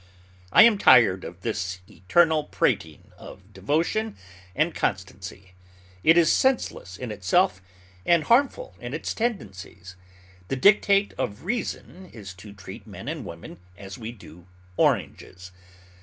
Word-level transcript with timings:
I 0.51 0.63
am 0.63 0.79
tired 0.79 1.23
of 1.23 1.41
this 1.41 1.77
eternal 1.87 2.45
prating 2.45 3.11
of 3.19 3.53
devotion 3.53 4.17
and 4.55 4.73
constancy. 4.73 5.53
It 6.03 6.17
is 6.17 6.31
senseless 6.33 6.97
in 6.97 7.11
itself 7.11 7.61
and 8.03 8.23
harmful 8.23 8.73
in 8.79 8.95
its 8.95 9.13
tendencies. 9.13 9.95
The 10.47 10.55
dictate 10.55 11.13
of 11.19 11.45
reason 11.45 12.09
is 12.11 12.33
to 12.41 12.51
treat 12.51 12.87
men 12.87 13.07
and 13.07 13.23
women 13.23 13.59
as 13.77 13.99
we 13.99 14.11
do 14.11 14.47
oranges. 14.75 15.51